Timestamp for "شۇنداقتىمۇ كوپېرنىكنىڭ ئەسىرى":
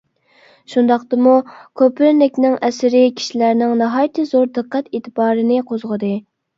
0.73-3.05